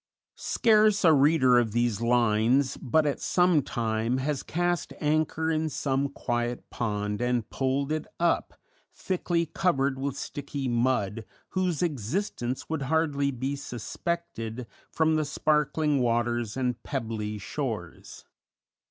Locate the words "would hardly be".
12.67-13.55